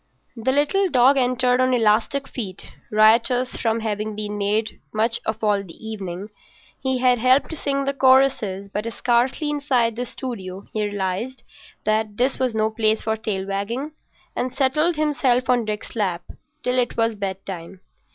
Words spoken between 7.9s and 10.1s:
choruses; but scarcely inside the